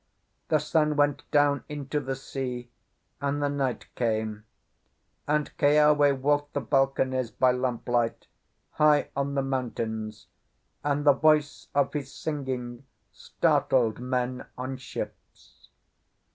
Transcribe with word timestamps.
The 0.47 0.57
sun 0.57 0.95
went 0.95 1.29
down 1.29 1.63
into 1.69 1.99
the 1.99 2.15
sea, 2.15 2.71
and 3.21 3.39
the 3.39 3.49
night 3.49 3.85
came; 3.93 4.45
and 5.27 5.55
Keawe 5.59 6.15
walked 6.19 6.53
the 6.53 6.59
balconies 6.59 7.29
by 7.29 7.51
lamplight, 7.51 8.25
high 8.71 9.11
on 9.15 9.35
the 9.35 9.43
mountains, 9.43 10.25
and 10.83 11.05
the 11.05 11.13
voice 11.13 11.67
of 11.75 11.93
his 11.93 12.11
singing 12.11 12.83
startled 13.11 13.99
men 13.99 14.47
on 14.57 14.77
ships. 14.77 15.69